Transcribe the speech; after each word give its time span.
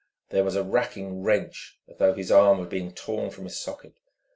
There 0.29 0.43
was 0.43 0.55
a 0.55 0.63
racking 0.63 1.21
wrench, 1.21 1.77
as 1.87 1.97
though 1.99 2.13
his 2.15 2.31
arm 2.31 2.57
were 2.57 2.65
being 2.65 2.91
torn 2.91 3.29
from 3.29 3.45
its 3.45 3.59
socket. 3.59 3.93